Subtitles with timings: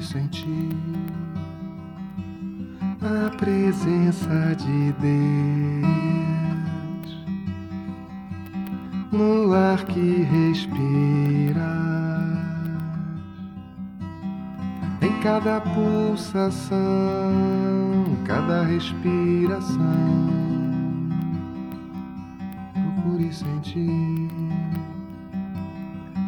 [0.00, 0.70] sentir
[3.00, 5.94] a presença de Deus
[9.12, 11.72] no ar que respira,
[15.00, 16.74] em cada pulsação,
[18.24, 19.78] cada respiração.
[22.72, 24.30] Procure sentir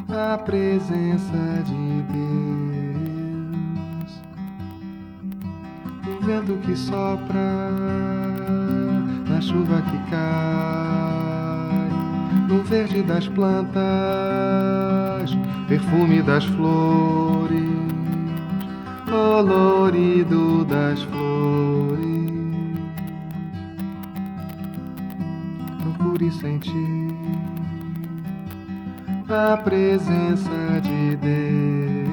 [0.08, 2.75] a presença de Deus,
[6.26, 7.70] vento que sopra,
[9.28, 11.88] na chuva que cai,
[12.48, 13.76] no verde das plantas,
[15.68, 17.62] perfume das flores,
[19.08, 21.96] colorido das flores.
[25.80, 27.14] Procure sentir
[29.28, 32.05] a presença de Deus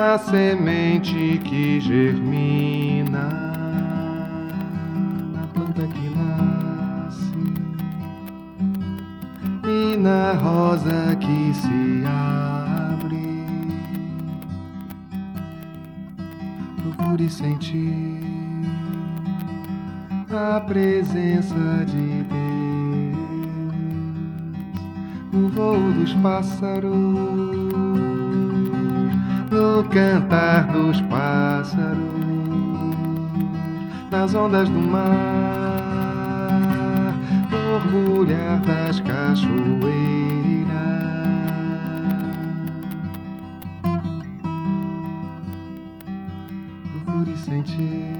[0.00, 3.28] na semente que germina,
[5.30, 7.36] na planta que nasce
[9.62, 13.44] e na rosa que se abre.
[16.80, 18.22] Procure sentir
[20.32, 22.40] a presença de Deus
[25.30, 28.09] no voo dos pássaros,
[29.50, 31.98] no cantar dos pássaros,
[34.10, 35.82] nas ondas do mar,
[37.50, 39.50] no orgulhar das cachoeiras.
[47.04, 48.16] Procure sentir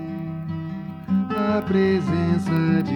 [1.36, 2.89] a presença de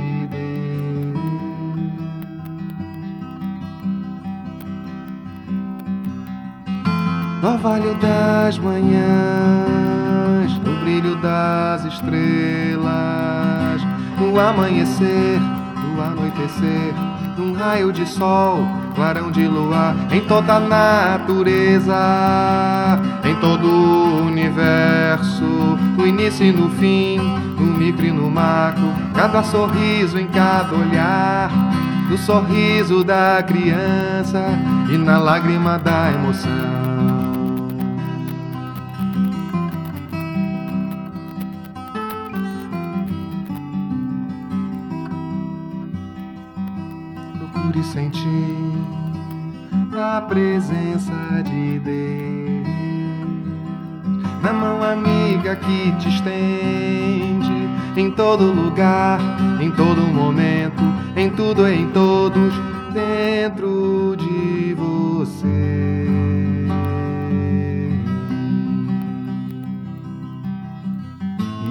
[7.44, 9.04] no orvalho das manhãs,
[10.64, 12.82] no brilho das estrelas,
[14.18, 15.38] no amanhecer,
[15.76, 16.94] no anoitecer,
[17.36, 21.94] num raio de sol, clarão de luar, em toda a natureza,
[23.22, 25.44] em todo o universo,
[25.98, 27.18] no início e no fim,
[27.58, 31.50] no micro e no macro, cada sorriso em cada olhar.
[32.08, 34.44] No sorriso da criança
[34.92, 37.23] e na lágrima da emoção.
[50.22, 51.12] Presença
[51.44, 52.24] de Deus
[54.44, 59.18] na mão amiga que te estende em todo lugar,
[59.58, 60.82] em todo momento,
[61.16, 62.52] em tudo e em todos,
[62.92, 66.06] dentro de você.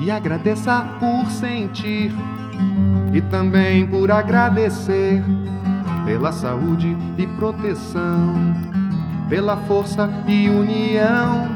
[0.02, 2.12] E agradeça por sentir
[3.14, 5.24] e também por agradecer
[6.06, 8.36] pela saúde e proteção,
[9.30, 11.48] pela força e união.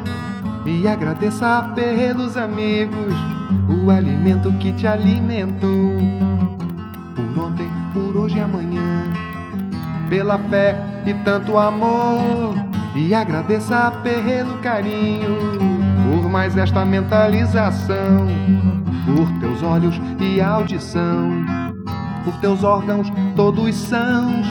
[0.65, 3.13] E agradeça pelos amigos,
[3.69, 5.95] o alimento que te alimentou.
[7.15, 9.03] Por ontem, por hoje e amanhã,
[10.09, 10.75] pela fé
[11.05, 12.55] e tanto amor.
[12.95, 15.37] E agradeça pelo carinho,
[16.11, 18.27] por mais esta mentalização,
[19.05, 21.66] por teus olhos e audição
[22.27, 23.07] por teus órgãos
[23.37, 24.49] todos sãos.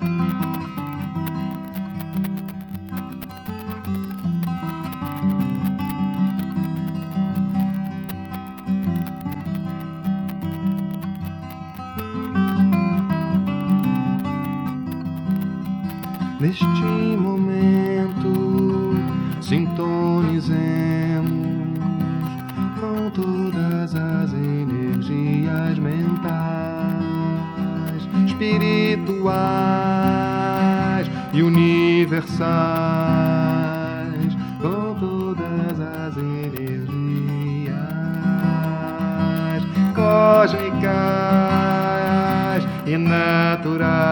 [16.40, 16.64] Neste
[17.19, 18.94] momento,
[19.43, 20.56] sintonizemos
[22.81, 26.56] com todas as energias mentais,
[28.37, 29.37] espirituais
[31.33, 32.27] e universais,
[34.61, 36.77] com todas as energias
[39.94, 40.93] cósmicas
[42.87, 44.06] e naturais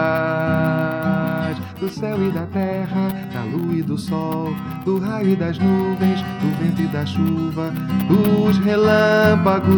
[1.79, 6.21] do céu e da terra, da lua e do sol, do raio e das nuvens,
[6.21, 7.71] do vento e da chuva,
[8.07, 9.75] dos relâmpagos,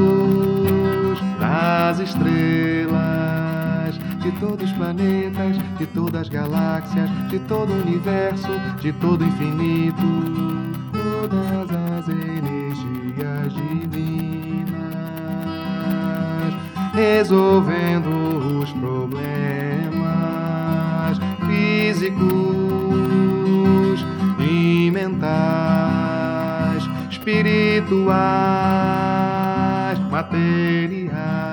[1.39, 3.56] das estrelas,
[4.29, 8.49] de todos os planetas, de todas as galáxias, de todo o universo,
[8.81, 10.03] de todo o infinito,
[10.91, 14.73] todas as energias divinas,
[16.93, 19.07] resolvendo os problemas
[21.47, 22.27] físicos
[24.41, 26.83] e mentais.
[27.09, 27.97] espirituais,
[30.11, 31.46] materiais.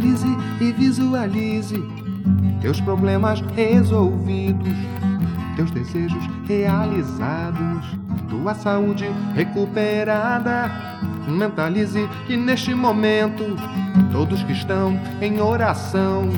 [0.00, 0.28] Mentalize
[0.62, 1.84] e visualize
[2.62, 4.74] teus problemas resolvidos,
[5.56, 7.86] teus desejos realizados,
[8.30, 9.04] tua saúde
[9.34, 10.70] recuperada.
[11.28, 13.44] Mentalize que neste momento
[14.10, 16.30] todos que estão em oração,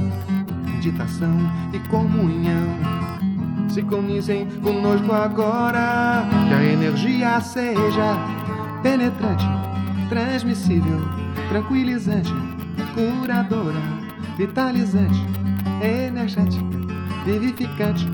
[0.65, 1.39] meditação
[1.73, 2.67] e comunhão
[3.69, 6.27] sincronizem conosco agora.
[6.49, 8.19] Que a energia seja
[8.83, 9.47] penetrante,
[10.09, 11.01] transmissível,
[11.49, 12.62] tranquilizante
[12.95, 13.81] curadora,
[14.37, 15.19] vitalizante,
[15.83, 16.65] energética,
[17.25, 18.07] vivificante,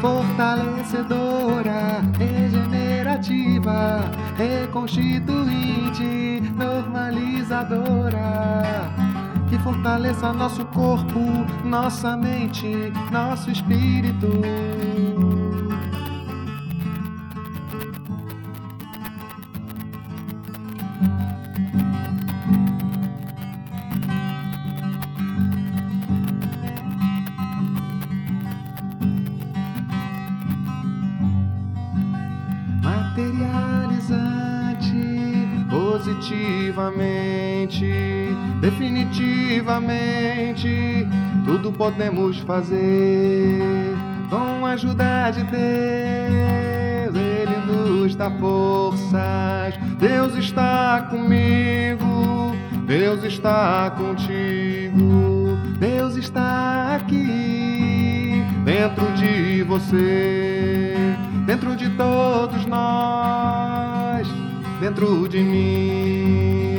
[0.00, 8.90] fortalecedora, regenerativa, reconstituinte, normalizadora.
[9.48, 11.20] Que fortaleça nosso corpo,
[11.64, 14.26] nossa mente, nosso espírito.
[35.96, 37.86] Positivamente,
[38.60, 41.08] definitivamente,
[41.46, 43.96] tudo podemos fazer
[44.28, 47.16] com a ajuda de Deus.
[47.16, 52.54] Ele nos dá forças, Deus está comigo,
[52.86, 61.16] Deus está contigo, Deus está aqui dentro de você
[61.46, 64.05] dentro de todos nós,
[64.80, 66.76] dentro de mim.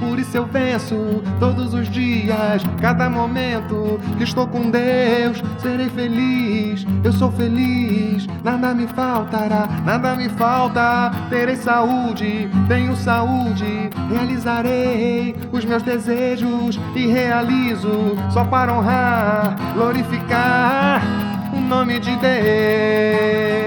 [0.00, 6.86] Por isso eu venço todos os dias, cada momento que estou com Deus, serei feliz,
[7.04, 11.10] eu sou feliz, nada me faltará, nada me falta.
[11.28, 21.02] Terei saúde, tenho saúde, realizarei os meus desejos e realizo só para honrar, glorificar
[21.52, 23.65] o nome de Deus,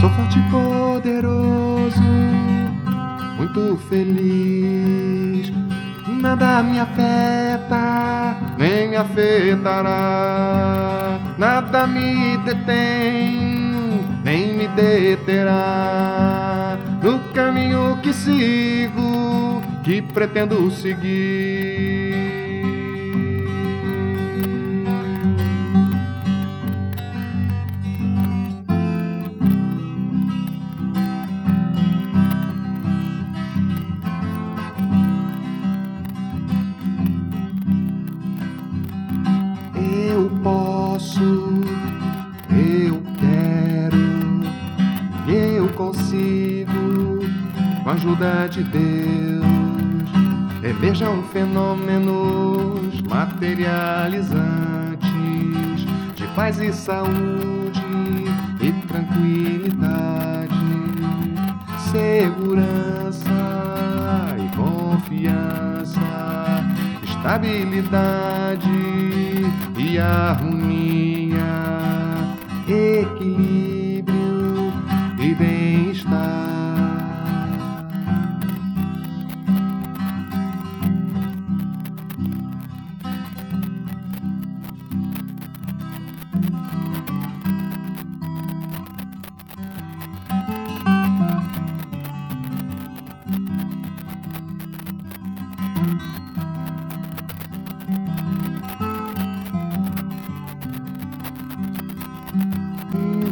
[0.00, 2.00] Sou forte e poderoso
[3.36, 5.52] muito feliz.
[6.20, 9.90] Nada me afeta, nem me afetará.
[11.36, 16.78] Nada me detém, nem me deterá.
[17.02, 21.99] No caminho que sigo, que pretendo seguir.
[41.00, 41.64] Posso,
[42.50, 43.96] eu quero,
[45.26, 47.20] eu consigo,
[47.82, 49.42] com a ajuda de Deus,
[50.62, 55.00] emerjam fenômenos materializantes
[56.14, 57.80] de paz e saúde
[58.60, 60.54] e tranquilidade,
[61.90, 63.30] segurança
[64.38, 65.98] e confiança,
[67.04, 68.79] estabilidade
[69.90, 71.09] e harmonia,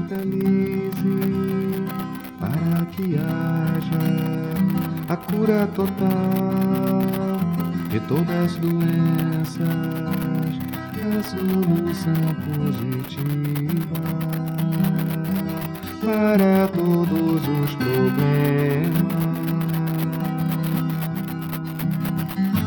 [0.09, 0.21] Para
[2.93, 4.07] que haja
[5.07, 7.03] a cura total
[7.91, 9.69] de todas as doenças,
[11.05, 12.15] a solução
[12.57, 14.01] positiva
[16.03, 19.09] para todos os problemas.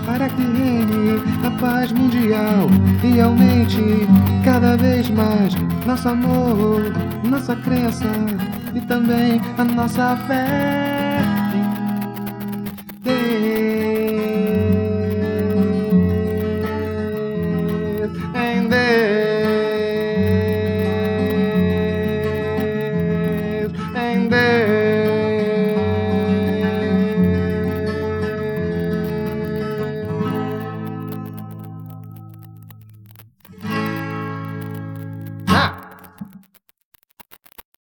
[0.05, 2.67] Para que reine a paz mundial
[3.03, 4.07] e aumente
[4.45, 5.55] cada vez mais
[5.87, 6.81] nosso amor,
[7.23, 8.05] nossa crença
[8.73, 10.80] e também a nossa fé.